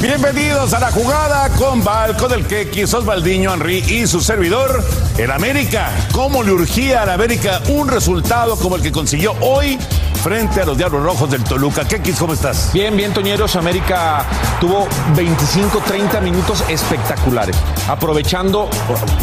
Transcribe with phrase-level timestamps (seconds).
[0.00, 4.84] Bienvenidos a la jugada con Val, con el Keki, Osvaldiño, Henry y su servidor,
[5.16, 5.90] el América.
[6.12, 9.78] ¿Cómo le urgía a la América un resultado como el que consiguió hoy
[10.22, 11.88] frente a los Diablos Rojos del Toluca?
[11.88, 12.70] Keki, ¿cómo estás?
[12.74, 13.56] Bien, bien, Toñeros.
[13.56, 14.26] América
[14.60, 17.56] tuvo 25, 30 minutos espectaculares,
[17.88, 18.68] aprovechando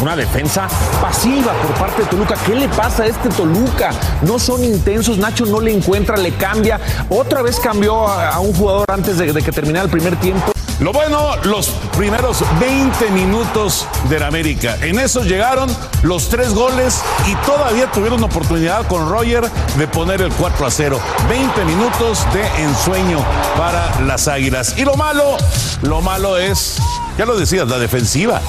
[0.02, 0.66] una defensa
[1.00, 2.34] pasiva por parte de Toluca.
[2.44, 3.90] ¿Qué le pasa a este Toluca?
[4.22, 6.80] No son intensos, Nacho no le encuentra, le cambia.
[7.08, 10.53] Otra vez cambió a, un jugador antes de que terminara el primer tiempo.
[10.84, 14.76] Lo bueno, los primeros 20 minutos del América.
[14.82, 20.30] En esos llegaron los tres goles y todavía tuvieron oportunidad con Roger de poner el
[20.34, 21.00] 4 a 0.
[21.26, 23.24] 20 minutos de ensueño
[23.56, 24.74] para las Águilas.
[24.76, 25.38] Y lo malo,
[25.80, 26.76] lo malo es,
[27.16, 28.42] ya lo decías, la defensiva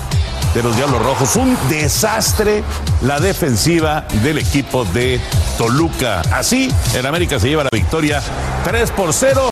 [0.54, 1.38] de los Diablos Rojos.
[1.38, 2.66] Un desastre
[3.02, 5.22] la defensiva del equipo de
[5.58, 6.20] Toluca.
[6.34, 8.22] Así, el América se lleva la victoria
[8.66, 9.52] 3 por 0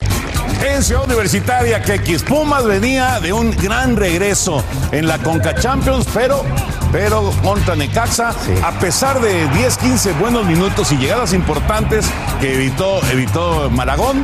[0.71, 6.07] en Ciudad Universitaria que X Pumas venía de un gran regreso en la Conca Champions,
[6.13, 6.43] pero,
[6.91, 12.05] pero contra Necaxa, a pesar de 10, 15 buenos minutos y llegadas importantes
[12.39, 14.23] que evitó, evitó Malagón.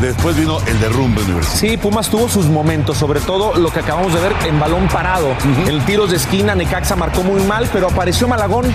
[0.00, 1.70] Después vino el derrumbe universitario.
[1.70, 5.34] Sí, Pumas tuvo sus momentos, sobre todo lo que acabamos de ver en balón parado.
[5.66, 8.72] El tiro de esquina, Necaxa marcó muy mal, pero apareció Malagón.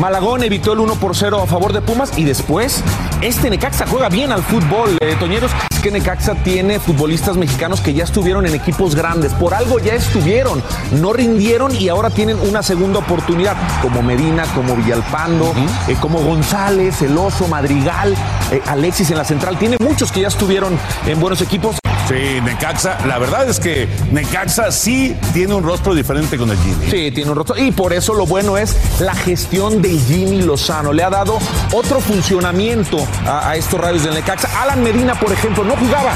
[0.00, 2.82] Malagón evitó el 1 por 0 a favor de Pumas y después
[3.22, 5.50] este Necaxa juega bien al fútbol, eh, Toñeros.
[5.70, 9.94] Es que Necaxa tiene futbolistas mexicanos que ya estuvieron en equipos grandes, por algo ya
[9.94, 10.62] estuvieron,
[10.92, 15.54] no rindieron y ahora tienen una segunda oportunidad, como Medina, como Villalpando,
[15.88, 18.14] eh, como González, El Oso, Madrigal,
[18.50, 19.58] eh, Alexis en la central.
[19.58, 21.76] Tiene muchos que ya estuvieron en buenos equipos.
[22.08, 26.86] Sí, Necaxa, la verdad es que Necaxa sí tiene un rostro diferente con el Jimmy.
[26.88, 27.58] Sí, tiene un rostro.
[27.58, 30.92] Y por eso lo bueno es la gestión de Jimmy Lozano.
[30.92, 31.38] Le ha dado
[31.72, 34.48] otro funcionamiento a, a estos radios del Necaxa.
[34.62, 36.12] Alan Medina, por ejemplo, no jugaba.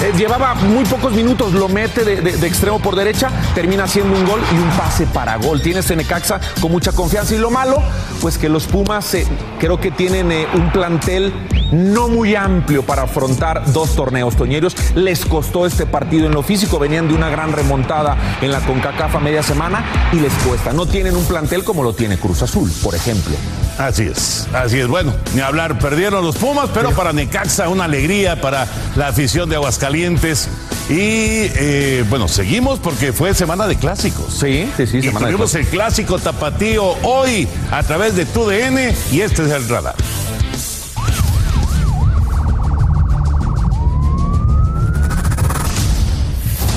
[0.00, 4.16] Eh, llevaba muy pocos minutos, lo mete de, de- de extremo por derecha, termina haciendo
[4.18, 5.60] un gol y un pase para gol.
[5.60, 7.34] Tiene este Necaxa con mucha confianza.
[7.34, 7.82] Y lo malo,
[8.22, 9.26] pues que los Pumas eh,
[9.60, 11.32] creo que tienen eh, un plantel
[11.72, 14.74] no muy amplio para afrontar dos torneos toñeros.
[14.94, 19.16] Les costó este partido en lo físico, venían de una gran remontada en la CONCACAF
[19.16, 20.72] a media semana y les cuesta.
[20.72, 23.34] No tienen un plantel como lo tiene Cruz Azul, por ejemplo.
[23.78, 24.88] Así es, así es.
[24.88, 29.56] Bueno, ni hablar, perdieron los Pumas, pero para Necaxa una alegría para la afición de
[29.56, 30.48] Aguascalientes.
[30.88, 34.32] Y eh, bueno, seguimos porque fue semana de clásicos.
[34.32, 38.94] Sí, sí, sí, Y semana de tuvimos el clásico tapatío hoy a través de TUDN
[39.10, 39.94] y este es el radar.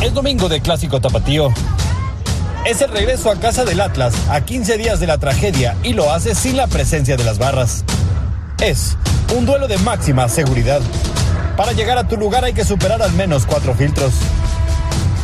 [0.02, 1.50] Es domingo de Clásico Tapatío.
[2.66, 6.14] Es el regreso a casa del Atlas a 15 días de la tragedia y lo
[6.14, 7.84] hace sin la presencia de las barras.
[8.62, 8.96] Es
[9.38, 10.80] un duelo de máxima seguridad.
[11.58, 14.14] Para llegar a tu lugar hay que superar al menos cuatro filtros.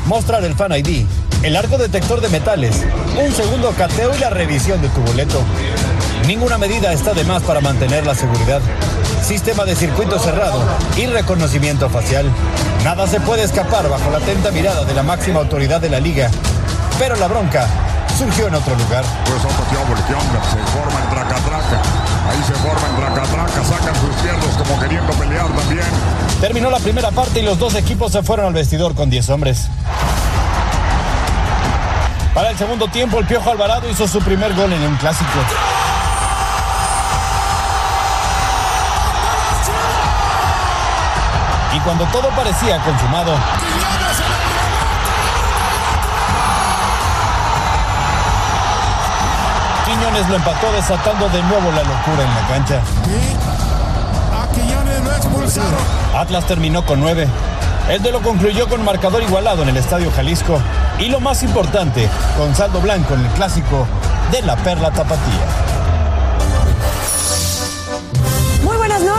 [0.07, 1.05] Mostrar el Fan ID,
[1.43, 2.83] el arco detector de metales,
[3.17, 5.41] un segundo cateo y la revisión de tu boleto.
[6.27, 8.61] Ninguna medida está de más para mantener la seguridad.
[9.25, 10.61] Sistema de circuito cerrado
[10.95, 12.31] y reconocimiento facial.
[12.83, 16.29] Nada se puede escapar bajo la atenta mirada de la máxima autoridad de la liga.
[16.99, 17.67] Pero la bronca
[18.19, 19.03] surgió en otro lugar.
[19.25, 21.81] Pues se forma el traca-traca.
[22.29, 25.85] Ahí se forma el traca-traca, sacan sus piernas como queriendo pelear también.
[26.39, 29.69] Terminó la primera parte y los dos equipos se fueron al vestidor con 10 hombres.
[32.35, 35.39] Para el segundo tiempo, el Piojo Alvarado hizo su primer gol en un clásico.
[41.85, 43.31] Cuando todo parecía consumado,
[49.85, 52.81] Quiñones lo empató desatando de nuevo la locura en la cancha.
[56.17, 57.27] Atlas terminó con nueve.
[57.87, 60.59] El lo concluyó con marcador igualado en el Estadio Jalisco.
[60.97, 63.85] Y lo más importante, con saldo blanco en el clásico
[64.31, 65.64] de la Perla Tapatía.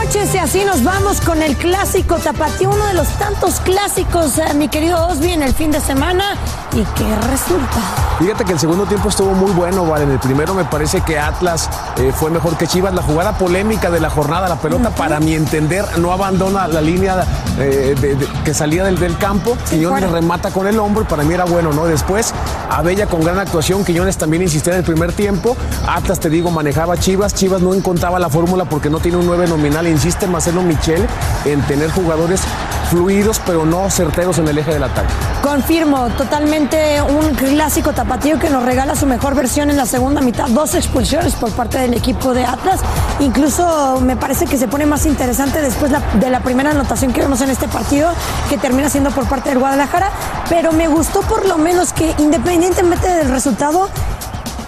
[0.07, 4.53] Noches y así nos vamos con el clásico Tapatío, uno de los tantos clásicos, eh,
[4.53, 6.35] mi querido Osby, en el fin de semana.
[6.73, 7.81] ¿Y qué resulta?
[8.19, 10.05] Fíjate que el segundo tiempo estuvo muy bueno, ¿vale?
[10.05, 12.93] En el primero me parece que Atlas eh, fue mejor que Chivas.
[12.93, 17.25] La jugada polémica de la jornada, la pelota, para mi entender, no abandona la línea
[17.59, 17.95] eh,
[18.47, 19.57] que salía del, del campo.
[19.69, 21.85] Quiñones remata con el hombro y para mí era bueno, ¿no?
[21.85, 22.33] Después,
[22.69, 23.83] Abella con gran actuación.
[23.83, 25.57] Quiñones también insistía en el primer tiempo.
[25.85, 27.33] Atlas, te digo, manejaba Chivas.
[27.33, 29.85] Chivas no encontraba la fórmula porque no tiene un 9 nominal.
[29.85, 31.05] Insiste Marcelo Michel
[31.43, 32.39] en tener jugadores
[32.89, 35.13] fluidos pero no certeros en el eje del ataque.
[35.41, 40.47] Confirmo, totalmente un clásico tapatío que nos regala su mejor versión en la segunda mitad.
[40.49, 42.81] Dos expulsiones por parte del equipo de Atlas.
[43.19, 47.41] Incluso me parece que se pone más interesante después de la primera anotación que vemos
[47.41, 48.09] en este partido,
[48.49, 50.09] que termina siendo por parte del Guadalajara.
[50.49, 53.89] Pero me gustó por lo menos que independientemente del resultado,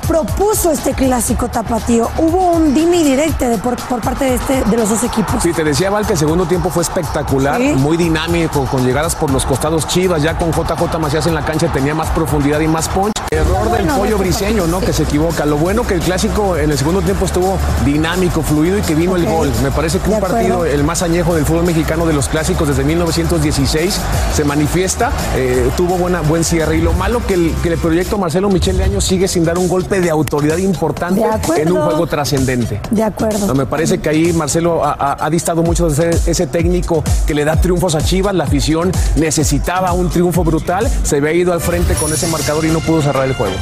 [0.09, 2.09] propuso este clásico tapatío.
[2.17, 5.44] Hubo un dime y directe de por, parte de, este, de los dos equipos.
[5.44, 9.29] Sí, te decía Val que el segundo tiempo fue espectacular, muy dinámico, con llegadas por
[9.29, 12.89] los costados chivas, ya con JJ Macías en la cancha tenía más profundidad y más
[12.89, 13.13] punch.
[13.31, 14.79] Error del pollo briseño, ¿no?
[14.79, 15.45] Que se equivoca.
[15.45, 19.15] Lo bueno que el clásico en el segundo tiempo estuvo dinámico, fluido y que vino
[19.15, 19.51] el gol.
[19.62, 22.83] Me parece que un partido, el más añejo del fútbol mexicano de los clásicos desde
[22.83, 24.01] 1916,
[24.33, 26.77] se manifiesta, eh, tuvo buena, buen cierre.
[26.77, 29.59] Y lo malo que el, que el proyecto Marcelo Michel de Año sigue sin dar
[29.59, 31.22] un golpe de autoridad importante
[31.57, 32.81] en un juego trascendente.
[32.92, 33.54] De acuerdo.
[33.56, 37.60] me parece que ahí Marcelo ha, distado mucho de ser ese técnico que le da
[37.60, 38.34] triunfos a Chivas.
[38.34, 40.90] La afición necesitaba un triunfo brutal.
[41.04, 43.56] Se había ido al frente con ese marcador y no pudo cerrar el juego.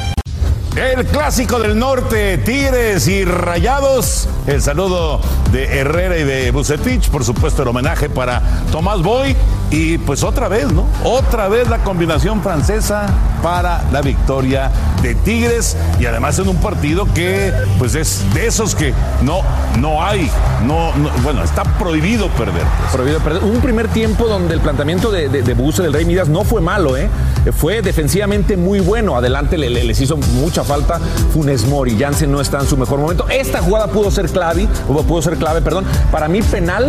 [0.76, 4.28] El clásico del norte, Tigres y Rayados.
[4.46, 5.20] El saludo
[5.50, 8.40] de Herrera y de Bucetich, por supuesto el homenaje para
[8.70, 9.34] Tomás Boy.
[9.70, 10.86] Y pues otra vez, ¿no?
[11.04, 13.06] Otra vez la combinación francesa
[13.42, 14.70] para la victoria
[15.02, 15.76] de Tigres.
[16.00, 19.40] Y además en un partido que pues es de esos que no,
[19.78, 20.30] no hay,
[20.66, 20.92] no,
[21.22, 22.62] bueno, está prohibido perder.
[22.62, 22.92] Pues.
[22.92, 23.44] Prohibido perder.
[23.44, 27.10] Un primer tiempo donde el planteamiento de, de, del Rey Midas no fue malo, ¿eh?
[27.56, 29.16] Fue defensivamente muy bueno.
[29.16, 30.98] Adelante les hizo mucha falta
[31.32, 31.96] Funes Mori.
[31.98, 33.26] Jansen no está en su mejor momento.
[33.28, 35.84] Esta jugada pudo ser clave, pudo ser clave, perdón.
[36.10, 36.88] Para mí penal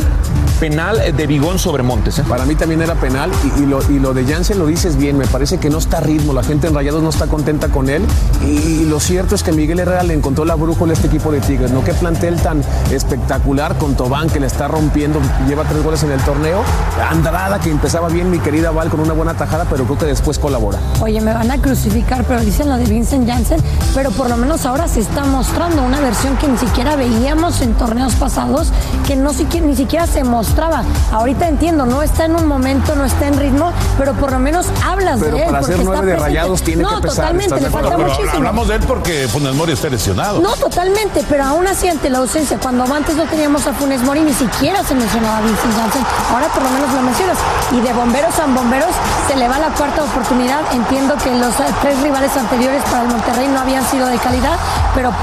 [0.59, 2.19] penal de Bigón sobre Montes.
[2.19, 2.23] ¿eh?
[2.27, 5.25] Para mí también era penal y, lo, y lo de Jansen lo dices bien, me
[5.25, 8.03] parece que no está a ritmo, la gente en Rayados no está contenta con él
[8.45, 11.39] y, lo cierto es que Miguel Herrera le encontró la brújula a este equipo de
[11.41, 11.84] Tigres, ¿no?
[11.84, 16.19] Qué plantel tan espectacular con Tobán que le está rompiendo, lleva tres goles en el
[16.22, 16.63] torneo,
[17.10, 20.39] Andrada que empezaba bien mi querida Val con una buena tajada, pero creo que después
[20.39, 20.79] colabora.
[21.01, 23.62] Oye, me van a crucificar, pero dicen lo de Vincent Jansen,
[23.93, 27.74] pero por lo menos ahora se está mostrando una versión que ni siquiera veíamos en
[27.74, 28.72] torneos pasados,
[29.07, 29.31] que no
[29.62, 30.84] ni siquiera se mostró mostraba.
[31.12, 34.65] Ahorita entiendo, no está en un momento, no está en ritmo, pero por lo menos
[34.84, 35.46] hablas de él.
[35.46, 37.34] Para ser nueve de rayados tiene no, que pesar.
[37.34, 38.32] totalmente, le falta muchísimo.
[38.34, 40.41] Hablamos de él porque Funes Mori está lesionado.
[40.41, 44.22] No, totalmente, pero aún así ante la ausencia, cuando antes no teníamos a Funes Mori,
[44.22, 46.03] ni siquiera se mencionaba a Vincent Janssen.
[46.34, 47.38] Ahora por lo menos lo mencionas.
[47.72, 48.89] Y de bomberos a bomberos
[49.27, 50.62] se le va la cuarta oportunidad.
[50.74, 54.58] Entiendo que los eh, tres rivales anteriores para el Monterrey no habían sido de calidad,
[54.96, 55.13] pero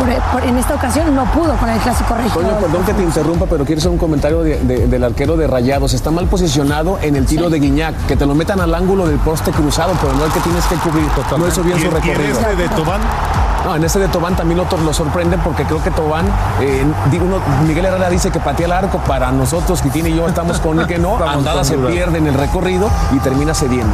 [0.45, 2.28] en esta ocasión no pudo con el clásico rey.
[2.28, 5.94] Coño, perdón que te interrumpa, pero quiero hacer un comentario de, del arquero de Rayados.
[5.94, 9.18] Está mal posicionado en el tiro de Guiñac, que te lo metan al ángulo del
[9.18, 11.06] poste cruzado, pero no el que tienes que cubrir.
[11.38, 12.38] No hizo bien su recorrido.
[12.52, 13.00] ¿Y de Tobán?
[13.66, 16.25] No, en ese de Tobán también otros lo sorprenden porque creo que Tobán,
[16.61, 16.85] eh,
[17.20, 20.78] uno, Miguel Herrera dice que patea el arco, para nosotros, Quitín y yo estamos con
[20.78, 23.92] el que no, Andada se pierde en el recorrido y termina cediendo.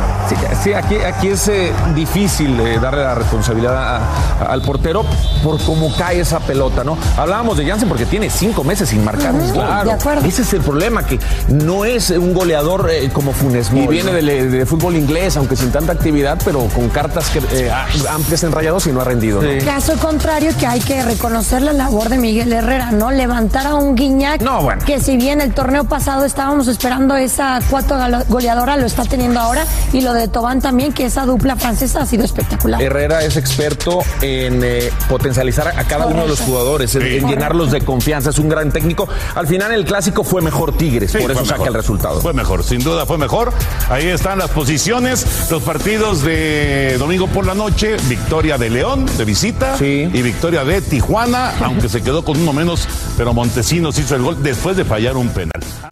[0.63, 4.03] Sí, aquí, aquí es eh, difícil eh, darle la responsabilidad
[4.47, 5.07] al portero
[5.43, 6.99] por cómo cae esa pelota, ¿no?
[7.17, 9.35] Hablábamos de Jansen porque tiene cinco meses sin marcar.
[9.55, 10.21] claro.
[10.23, 13.85] Ese es el problema, que no es un goleador como Funes Mori.
[13.85, 17.71] Y viene de, fútbol inglés, aunque sin tanta actividad, pero con cartas que,
[18.11, 19.41] amplias en rayados y no ha rendido.
[19.65, 23.13] Caso contrario, que hay que reconocer la labor de Miguel Herrera, ¿no?
[23.13, 24.85] Levantar a un Guiñac no, bueno.
[24.85, 27.97] que si bien el torneo pasado estábamos esperando esa cuatro
[28.29, 32.07] goleadora, lo está teniendo ahora, y lo de Tobán también, que esa dupla francesa ha
[32.07, 32.83] sido espectacular.
[32.83, 37.83] Herrera es experto en eh, potencializar a cada uno de los jugadores, en, llenarlos de
[37.83, 39.09] confianza, es un gran técnico.
[39.35, 42.21] Al final el clásico fue mejor Tigres, por eso saca el resultado.
[42.21, 43.53] Fue mejor, sin duda fue mejor.
[43.89, 49.25] Ahí están las posiciones, los partidos de domingo por la noche, victoria de León de
[49.43, 54.23] visita y victoria de Tijuana, aunque se quedó con uno menos, pero Montesinos hizo el
[54.23, 55.92] gol después de fallar un penal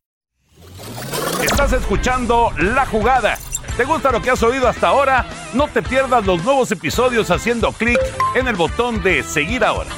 [1.51, 3.37] Estás escuchando La Jugada.
[3.75, 5.25] ¿Te gusta lo que has oído hasta ahora?
[5.53, 7.99] No te pierdas los nuevos episodios haciendo clic
[8.35, 9.89] en el botón de seguir ahora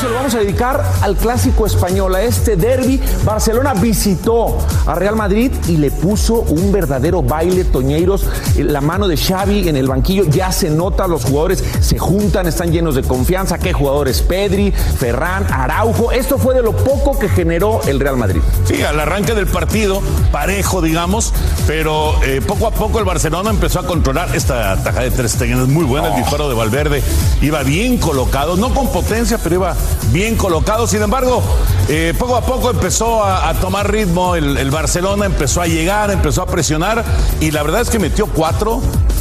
[0.00, 2.98] se lo vamos a dedicar al clásico español, a este derby.
[3.22, 8.24] Barcelona visitó a Real Madrid y le puso un verdadero baile Toñeiros.
[8.56, 12.72] La mano de Xavi en el banquillo ya se nota, los jugadores se juntan, están
[12.72, 13.58] llenos de confianza.
[13.58, 14.22] ¿Qué jugadores?
[14.22, 16.12] Pedri, Ferran, Araujo.
[16.12, 18.40] Esto fue de lo poco que generó el Real Madrid.
[18.64, 20.00] Sí, al arranque del partido,
[20.32, 21.34] parejo, digamos,
[21.66, 25.60] pero eh, poco a poco el Barcelona empezó a controlar esta taja de tres Stegen.
[25.60, 27.02] Es muy buena el disparo de Valverde.
[27.42, 29.76] Iba bien colocado, no con potencia, pero iba
[30.12, 30.86] bien colocado.
[30.86, 31.42] Sin embargo,
[31.88, 36.46] eh, poco a poco empezó a, tomar ritmo el, Barcelona, empezó a llegar, empezó a
[36.46, 37.04] presionar
[37.40, 38.80] y la verdad es que metió cuatro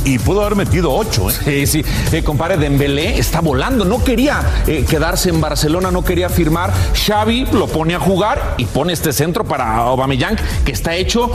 [0.10, 1.30] y pudo haber metido ocho.
[1.30, 1.34] ¿eh?
[1.44, 1.86] Sí, sí.
[2.12, 3.86] Eh, compare, Dembélé está volando.
[3.86, 6.74] No quería eh, quedarse en Barcelona, no quería firmar.
[6.96, 10.36] Xavi lo pone a jugar y pone este centro para Aubameyang,
[10.66, 11.30] que está hecho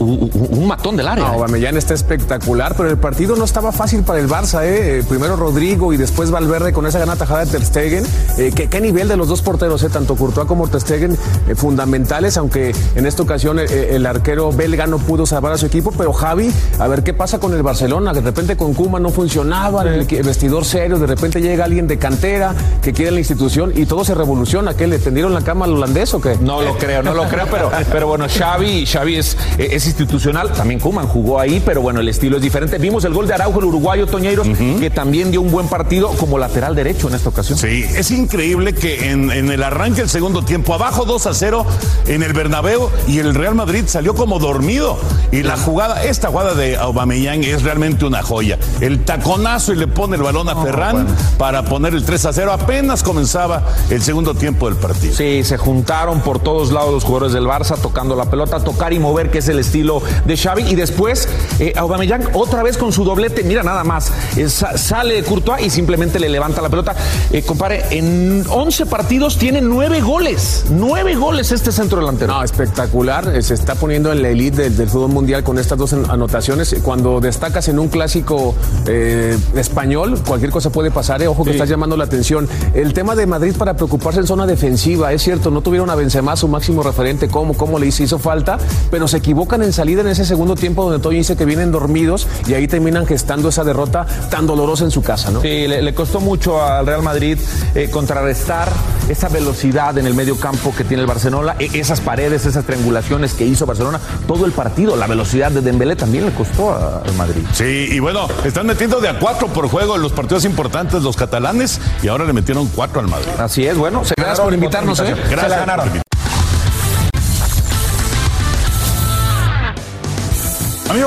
[0.00, 1.24] un, matón del área.
[1.24, 4.62] No, Aubameyang está espectacular, pero el partido no estaba fácil para el Barça.
[4.64, 5.04] ¿eh?
[5.08, 8.04] Primero Rodrigo y después Valverde con esa gran tajada de Ter Stegen.
[8.36, 9.88] ¿qué, ¿qué, nivel de los dos porteros, eh?
[9.88, 11.16] tanto Courtois como Ter Stegen,
[11.54, 16.12] fundamentales, aunque en esta ocasión el arquero belga no pudo salvar a su equipo, pero
[16.12, 20.06] Javi, a ver qué pasa con el Barcelona de repente con Kuma no funcionaba, el
[20.06, 24.14] vestidor serio, de repente llega alguien de cantera que quiere la institución y todo se
[24.14, 24.74] revoluciona.
[24.74, 26.38] ¿Qué le tendieron la cama al holandés o qué?
[26.40, 30.80] No lo creo, no lo creo, pero, pero bueno, Xavi, Xavi es, es institucional, también
[30.80, 32.78] Kuman jugó ahí, pero bueno, el estilo es diferente.
[32.78, 34.48] Vimos el gol de Araujo, el uruguayo Toñeiros,
[34.80, 37.58] que también dio un buen partido como lateral derecho en esta ocasión.
[37.58, 41.66] Sí, es increíble que en, en el arranque del segundo tiempo, abajo 2 a 0
[42.06, 44.98] en el Bernabéu y el Real Madrid salió como dormido.
[45.32, 48.58] Y la jugada, esta jugada de Aubameyang es realmente una joya.
[48.80, 51.06] El taconazo y le pone el balón a Ferran
[51.38, 52.52] para poner el 3 a 0.
[52.52, 55.14] Apenas comenzaba el segundo tiempo del partido.
[55.14, 58.98] Sí, se juntaron por todos lados los jugadores del Barça tocando la pelota, tocar y
[58.98, 60.62] mover, que es el estilo de Xavi.
[60.64, 63.42] Y después, eh, Aubameyang otra vez con su doblete.
[63.44, 66.94] Mira nada más, eh, sale Courtois y simplemente le levanta la pelota.
[67.30, 70.64] Eh, compare, en 11 partidos tiene 9 goles.
[70.70, 72.34] 9 goles este centro delantero.
[72.34, 73.42] No, espectacular.
[73.42, 76.76] Se está poniendo en la elite del, del fútbol mundial con estas dos anotaciones.
[76.82, 78.54] Cuando destacas en un un clásico
[78.86, 81.22] eh, español, cualquier cosa puede pasar.
[81.22, 81.28] eh.
[81.28, 82.48] Ojo que estás llamando la atención.
[82.74, 86.36] El tema de Madrid para preocuparse en zona defensiva, es cierto, no tuvieron a Benzema,
[86.36, 88.58] su máximo referente, cómo, cómo le hizo, hizo falta,
[88.90, 92.26] pero se equivocan en salida en ese segundo tiempo donde Toño dice que vienen dormidos
[92.46, 95.40] y ahí terminan gestando esa derrota tan dolorosa en su casa, ¿no?
[95.40, 97.38] Sí, le, le costó mucho al Real Madrid
[97.74, 98.68] eh, contrarrestar
[99.08, 103.34] esa velocidad en el medio campo que tiene el Barcelona, e- esas paredes, esas triangulaciones
[103.34, 107.14] que hizo Barcelona, todo el partido, la velocidad de Dembélé también le costó a- al
[107.14, 107.42] Madrid.
[107.52, 111.16] Sí, y bueno, están metiendo de a cuatro por juego en los partidos importantes los
[111.16, 113.28] catalanes y ahora le metieron cuatro al Madrid.
[113.38, 115.14] Así es, bueno, se Gracias por invitarnos, ¿eh?
[115.14, 116.15] Gracias Se la ganaron.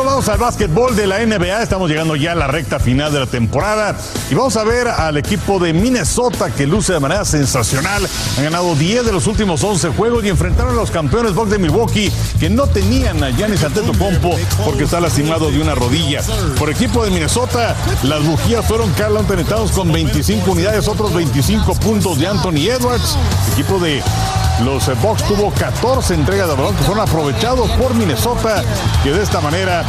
[0.04, 1.64] Vamos al básquetbol de la NBA.
[1.64, 3.98] Estamos llegando ya a la recta final de la temporada.
[4.30, 8.08] Y vamos a ver al equipo de Minnesota que luce de manera sensacional.
[8.38, 11.60] Han ganado 10 de los últimos 11 juegos y enfrentaron a los campeones Bucks de
[11.60, 16.22] Milwaukee que no tenían a Giannis Antetokounmpo porque está lastimado de una rodilla.
[16.58, 22.20] Por equipo de Minnesota, las bujías fueron Carl Anthony con 25 unidades, otros 25 puntos
[22.20, 23.18] de Anthony Edwards.
[23.54, 24.02] Equipo de
[24.64, 28.64] los Bucks tuvo 14 entregas de balón que fueron aprovechados por Minnesota,
[29.04, 29.84] que de esta manera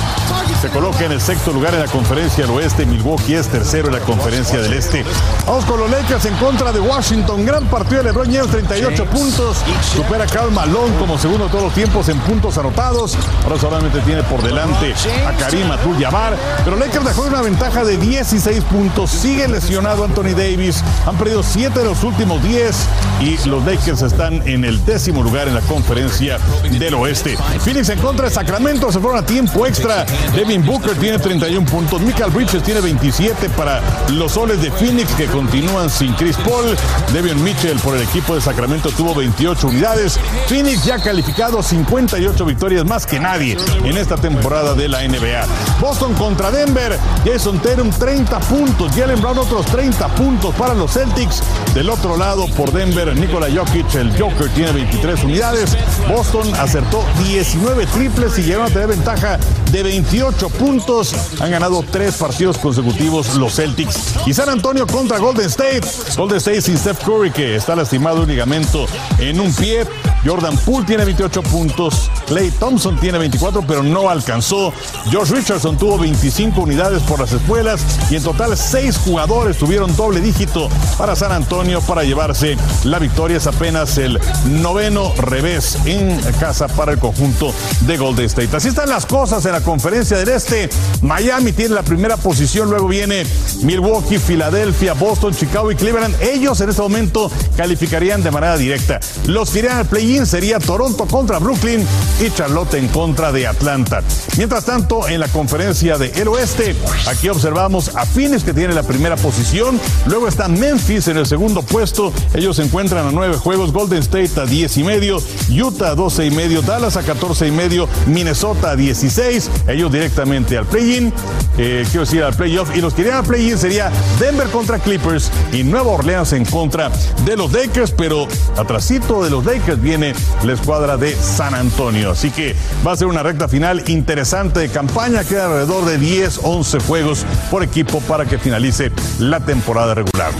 [0.60, 2.86] se coloca en el sexto lugar en la conferencia del oeste.
[2.86, 5.04] Milwaukee es tercero en la conferencia del este.
[5.46, 7.44] Vamos con los Lakers en contra de Washington.
[7.46, 9.56] Gran partido de LeBron James, 38 puntos.
[9.94, 13.16] Supera a Karl Malone como segundo de todos los tiempos en puntos anotados.
[13.44, 14.94] Ahora solamente tiene por delante
[15.26, 16.36] a Karim Abdul-Jabbar.
[16.64, 19.10] Pero Lakers dejó una ventaja de 16 puntos.
[19.10, 20.82] Sigue lesionado Anthony Davis.
[21.06, 22.76] Han perdido 7 de los últimos 10
[23.20, 26.38] y los Lakers están en el décimo lugar en la conferencia
[26.78, 27.36] del oeste.
[27.60, 30.04] Phoenix en contra de Sacramento se fueron a tiempo extra.
[30.34, 32.00] Devin Booker tiene 31 puntos.
[32.00, 36.76] Michael Bridges tiene 27 para los soles de Phoenix que continúan sin Chris Paul.
[37.12, 40.18] Devin Mitchell por el equipo de Sacramento tuvo 28 unidades.
[40.46, 45.46] Phoenix ya calificado 58 victorias más que nadie en esta temporada de la NBA.
[45.80, 46.98] Boston contra Denver.
[47.24, 48.92] Jason Tatum 30 puntos.
[48.94, 51.42] Jalen Brown otros 30 puntos para los Celtics.
[51.74, 55.76] Del otro lado por Denver, Nikola Jokic, el Joker, tiene 23 unidades.
[56.08, 59.38] Boston acertó 19 triples y llegaron a tener ventaja
[59.70, 61.14] de 28 puntos.
[61.40, 64.14] Han ganado tres partidos consecutivos los Celtics.
[64.26, 65.82] Y San Antonio contra Golden State.
[66.16, 68.86] Golden State sin Steph Curry, que está lastimado un ligamento
[69.18, 69.86] en un pie.
[70.24, 72.10] Jordan Poole tiene 28 puntos.
[72.26, 74.72] Clay Thompson tiene 24, pero no alcanzó.
[75.12, 77.80] Josh Richardson tuvo 25 unidades por las espuelas.
[78.10, 83.38] Y en total, seis jugadores tuvieron doble dígito para San Antonio para llevarse la victoria.
[83.38, 88.56] Es apenas el noveno revés en casa para el conjunto de Golden State.
[88.56, 90.68] Así están las cosas en la conferencia del Este.
[91.02, 93.24] Miami tiene la primera posición, luego viene
[93.62, 96.14] Milwaukee, Filadelfia, Boston, Chicago y Cleveland.
[96.20, 99.00] Ellos en este momento calificarían de manera directa.
[99.26, 99.86] Los que al
[100.18, 101.86] sería Toronto contra Brooklyn
[102.20, 104.02] y Charlotte en contra de Atlanta.
[104.36, 106.74] Mientras tanto, en la conferencia del Oeste,
[107.06, 109.80] aquí observamos a Phoenix que tiene la primera posición.
[110.06, 112.12] Luego está Memphis en el segundo puesto.
[112.34, 113.72] Ellos se encuentran a nueve juegos.
[113.72, 117.52] Golden State a 10 y medio, Utah a 12 y medio, Dallas a 14 y
[117.52, 119.50] medio, Minnesota a 16.
[119.68, 121.12] Ellos directamente al play-in,
[121.56, 122.74] eh, quiero decir al playoff.
[122.76, 126.90] Y los que irían al play-in sería Denver contra Clippers y Nueva Orleans en contra
[127.24, 127.92] de los Lakers.
[127.92, 132.12] Pero atrasito de los Lakers viene la escuadra de San Antonio.
[132.12, 135.24] Así que va a ser una recta final interesante de campaña.
[135.24, 140.32] Queda alrededor de 10, 11 juegos por equipo para que finalice la temporada regular.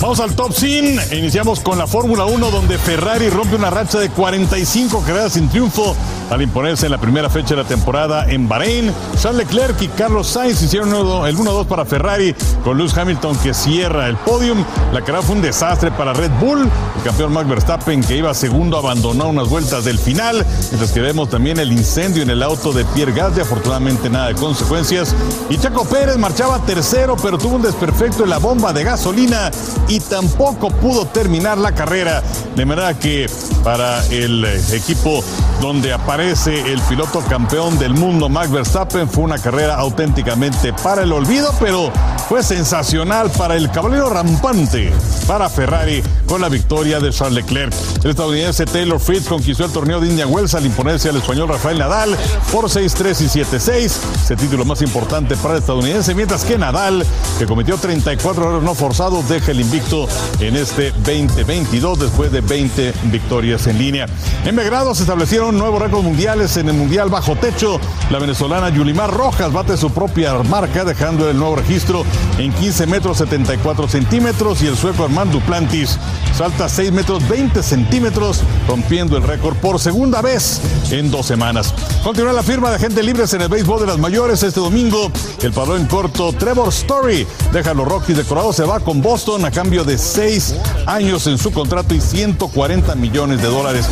[0.00, 1.18] Vamos al top 100.
[1.18, 5.96] Iniciamos con la Fórmula 1 donde Ferrari rompe una racha de 45 carreras sin triunfo
[6.30, 8.92] al imponerse en la primera fecha de la temporada en Bahrein.
[9.20, 14.08] Charles Leclerc y Carlos Sainz hicieron el 1-2 para Ferrari con Lewis Hamilton que cierra
[14.08, 14.64] el podium.
[14.92, 16.68] La carrera fue un desastre para Red Bull.
[16.96, 20.44] El campeón Max Verstappen que iba segundo abandonó unas vueltas del final.
[20.70, 23.40] Mientras que vemos también el incendio en el auto de Pierre Gasly.
[23.40, 25.14] Afortunadamente nada de consecuencias.
[25.48, 29.50] Y Chaco Pérez marchaba tercero pero tuvo un desperfecto en la bomba de gasolina
[29.88, 32.22] y tampoco pudo terminar la carrera.
[32.54, 33.30] De manera que
[33.64, 35.22] para el equipo
[35.60, 41.12] donde aparece el piloto campeón del mundo, Max Verstappen, fue una carrera auténticamente para el
[41.12, 41.92] olvido, pero
[42.28, 44.92] fue sensacional para el caballero rampante,
[45.28, 47.72] para Ferrari, con la victoria de Charles Leclerc.
[48.02, 51.78] El estadounidense Taylor Fritz conquistó el torneo de Indian Wells al imponerse al español Rafael
[51.78, 52.16] Nadal
[52.50, 57.06] por 6-3 y 7-6, ese título más importante para el estadounidense, mientras que Nadal,
[57.38, 60.08] que cometió 34 errores no forzados, deja el invicto
[60.40, 64.06] en este 2022 después de 20 victorias en línea.
[64.44, 67.78] En Belgrado se establecieron nuevos récords mundiales en el Mundial Bajo Techo.
[68.10, 72.02] La venezolana Yulimar Rojas bate su propia marca dejando el nuevo registro
[72.38, 75.98] en 15 metros 74 centímetros y el sueco Armand Duplantis
[76.34, 81.74] salta 6 metros 20 centímetros rompiendo el récord por segunda vez en dos semanas.
[82.02, 85.12] Continúa la firma de agentes libres en el béisbol de las mayores este domingo.
[85.42, 89.02] El palo en corto Trevor Story deja a los Rockies de Colorado, se va con
[89.02, 90.54] Boston a cambio de 6
[90.86, 93.86] años en su contrato y 140 millones de dólares.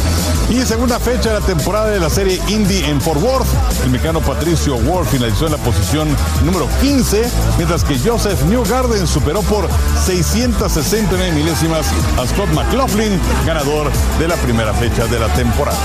[0.49, 3.49] Y segunda fecha de la temporada de la serie Indy en Fort Worth,
[3.85, 6.09] el mexicano Patricio Ward finalizó en la posición
[6.45, 9.69] número 15, mientras que Joseph Newgarden superó por
[10.05, 11.87] 669 milésimas
[12.19, 15.79] a Scott McLaughlin, ganador de la primera fecha de la temporada.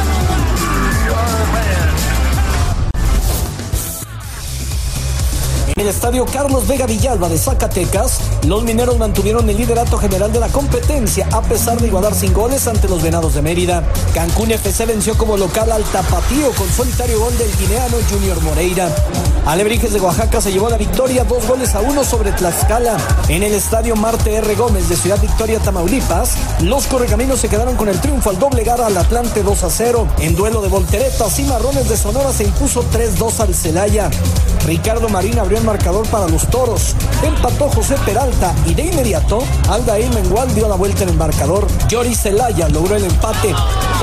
[5.81, 10.39] En el estadio Carlos Vega Villalba de Zacatecas, los mineros mantuvieron el liderato general de
[10.39, 13.83] la competencia a pesar de igualar sin goles ante los Venados de Mérida.
[14.13, 18.89] Cancún FC venció como local al Tapatío con solitario gol del guineano Junior Moreira.
[19.47, 22.95] Alebrijes de Oaxaca se llevó la victoria dos goles a uno sobre Tlaxcala.
[23.27, 24.53] En el estadio Marte R.
[24.53, 28.95] Gómez de Ciudad Victoria, Tamaulipas, los correcaminos se quedaron con el triunfo al doblegar al
[28.95, 30.07] Atlante 2 a 0.
[30.19, 34.11] En duelo de volteretas y marrones de Sonora se impuso 3-2 al Celaya.
[34.67, 36.97] Ricardo Marín abrió el marcador para los toros.
[37.23, 41.65] Empató José Peralta y de inmediato Aldair Mengual dio la vuelta en el marcador.
[41.89, 43.55] Jory Celaya logró el empate.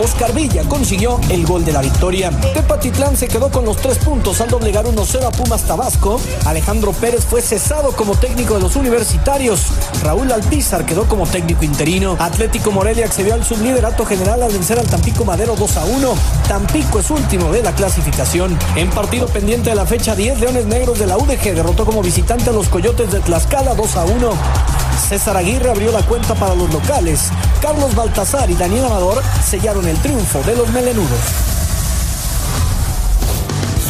[0.03, 2.31] Oscar Villa consiguió el gol de la victoria.
[2.55, 6.21] Tepatitlán se quedó con los tres puntos al doblegar 1-0 a Pumas Tabasco.
[6.47, 9.67] Alejandro Pérez fue cesado como técnico de los universitarios.
[10.03, 12.17] Raúl Alpizar quedó como técnico interino.
[12.19, 16.15] Atlético Morelia accedió al subliderato general al vencer al Tampico Madero 2 a 1.
[16.47, 18.57] Tampico es último de la clasificación.
[18.77, 22.51] En partido pendiente de la fecha 10, Leones Negros de la UDG derrotó como visitante
[22.51, 24.88] a los Coyotes de Tlaxcala 2 a 1.
[24.99, 27.31] César Aguirre abrió la cuenta para los locales.
[27.63, 31.19] Carlos Baltazar y Daniel Amador sellaron el triunfo de los melenudos.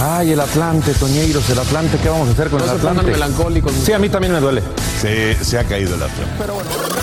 [0.01, 3.03] Ay, el Atlante, Toñeiros, el Atlante, ¿qué vamos a hacer con No el Atlante?
[3.11, 3.73] melancólicos.
[3.73, 4.63] Sí, a mí también me duele.
[5.01, 6.45] Se, se ha caído el Atlante.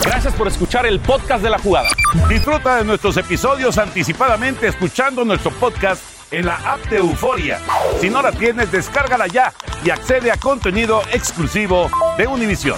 [0.06, 1.90] Gracias por escuchar el podcast de la jugada.
[2.30, 7.60] Disfruta de nuestros episodios anticipadamente escuchando nuestro podcast en la app de Euforia.
[8.00, 9.52] Si no la tienes, descárgala ya
[9.84, 12.78] y accede a contenido exclusivo de Univision.